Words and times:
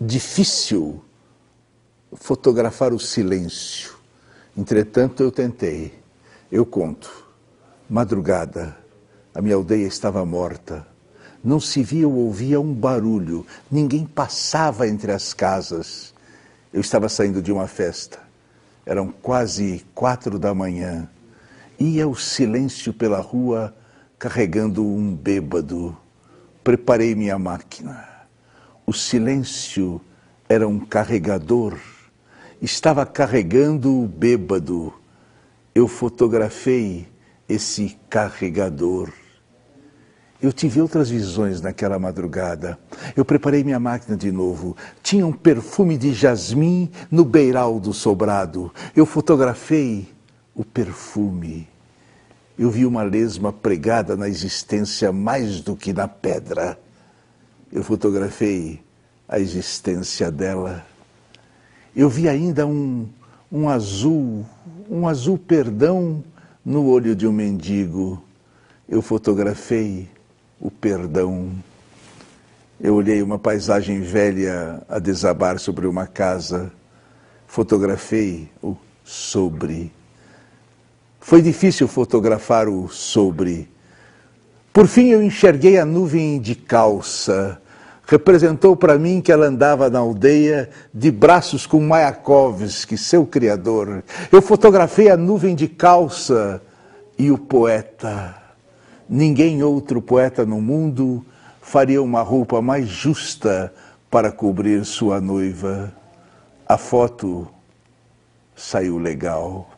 difícil 0.00 1.04
fotografar 2.14 2.94
o 2.94 2.98
silêncio. 2.98 3.94
Entretanto, 4.56 5.22
eu 5.22 5.30
tentei. 5.30 5.92
Eu 6.50 6.64
conto. 6.64 7.28
Madrugada, 7.88 8.76
a 9.34 9.42
minha 9.42 9.54
aldeia 9.54 9.86
estava 9.86 10.24
morta. 10.24 10.86
Não 11.44 11.60
se 11.60 11.82
via 11.82 12.08
ou 12.08 12.14
ouvia 12.14 12.58
um 12.58 12.72
barulho. 12.72 13.46
Ninguém 13.70 14.06
passava 14.06 14.88
entre 14.88 15.12
as 15.12 15.34
casas. 15.34 16.14
Eu 16.72 16.80
estava 16.80 17.08
saindo 17.08 17.42
de 17.42 17.52
uma 17.52 17.66
festa. 17.66 18.18
Eram 18.86 19.08
quase 19.08 19.84
quatro 19.94 20.38
da 20.38 20.54
manhã. 20.54 21.08
Ia 21.78 22.08
o 22.08 22.16
silêncio 22.16 22.92
pela 22.92 23.20
rua 23.20 23.74
carregando 24.18 24.82
um 24.84 25.14
bêbado. 25.14 25.96
Preparei 26.64 27.14
minha 27.14 27.38
máquina. 27.38 28.19
O 28.90 28.92
silêncio 28.92 30.00
era 30.48 30.66
um 30.66 30.80
carregador. 30.80 31.78
Estava 32.60 33.06
carregando 33.06 34.02
o 34.02 34.08
bêbado. 34.08 34.92
Eu 35.72 35.86
fotografei 35.86 37.06
esse 37.48 37.96
carregador. 38.08 39.12
Eu 40.42 40.52
tive 40.52 40.80
outras 40.80 41.08
visões 41.08 41.60
naquela 41.60 42.00
madrugada. 42.00 42.76
Eu 43.14 43.24
preparei 43.24 43.62
minha 43.62 43.78
máquina 43.78 44.16
de 44.16 44.32
novo. 44.32 44.76
Tinha 45.04 45.24
um 45.24 45.32
perfume 45.32 45.96
de 45.96 46.12
jasmim 46.12 46.90
no 47.12 47.24
beiral 47.24 47.78
do 47.78 47.92
sobrado. 47.92 48.72
Eu 48.96 49.06
fotografei 49.06 50.08
o 50.52 50.64
perfume. 50.64 51.68
Eu 52.58 52.68
vi 52.70 52.84
uma 52.84 53.04
lesma 53.04 53.52
pregada 53.52 54.16
na 54.16 54.28
existência 54.28 55.12
mais 55.12 55.60
do 55.60 55.76
que 55.76 55.92
na 55.92 56.08
pedra. 56.08 56.76
Eu 57.72 57.84
fotografei 57.84 58.80
a 59.30 59.38
existência 59.38 60.28
dela. 60.28 60.84
Eu 61.94 62.08
vi 62.08 62.28
ainda 62.28 62.66
um, 62.66 63.08
um 63.50 63.68
azul, 63.68 64.44
um 64.90 65.06
azul 65.06 65.38
perdão 65.38 66.24
no 66.64 66.84
olho 66.88 67.14
de 67.14 67.28
um 67.28 67.32
mendigo. 67.32 68.20
Eu 68.88 69.00
fotografei 69.00 70.08
o 70.60 70.68
perdão. 70.68 71.52
Eu 72.80 72.96
olhei 72.96 73.22
uma 73.22 73.38
paisagem 73.38 74.00
velha 74.00 74.82
a 74.88 74.98
desabar 74.98 75.60
sobre 75.60 75.86
uma 75.86 76.08
casa, 76.08 76.72
fotografei 77.46 78.48
o 78.60 78.76
sobre. 79.04 79.92
Foi 81.20 81.40
difícil 81.40 81.86
fotografar 81.86 82.68
o 82.68 82.88
sobre. 82.88 83.68
Por 84.72 84.88
fim 84.88 85.10
eu 85.10 85.22
enxerguei 85.22 85.78
a 85.78 85.84
nuvem 85.84 86.40
de 86.40 86.56
calça. 86.56 87.60
Representou 88.10 88.76
para 88.76 88.98
mim 88.98 89.20
que 89.20 89.30
ela 89.30 89.46
andava 89.46 89.88
na 89.88 90.00
aldeia 90.00 90.68
de 90.92 91.10
braços 91.10 91.64
com 91.66 91.80
Mayakovsky, 91.80 92.98
seu 92.98 93.24
criador. 93.24 94.02
Eu 94.30 94.42
fotografei 94.42 95.08
a 95.08 95.16
nuvem 95.16 95.54
de 95.54 95.68
calça 95.68 96.60
e 97.16 97.30
o 97.30 97.38
poeta 97.38 98.40
Ninguém 99.12 99.60
outro 99.60 100.00
poeta 100.00 100.46
no 100.46 100.60
mundo 100.60 101.26
faria 101.60 102.00
uma 102.00 102.22
roupa 102.22 102.62
mais 102.62 102.86
justa 102.86 103.74
para 104.08 104.30
cobrir 104.30 104.84
sua 104.84 105.20
noiva. 105.20 105.92
A 106.64 106.78
foto 106.78 107.48
saiu 108.54 108.98
legal. 108.98 109.68